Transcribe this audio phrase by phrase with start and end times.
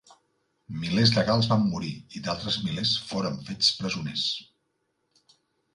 [0.83, 4.27] Milers de gals van morir i d'altres milers foren fets presoners.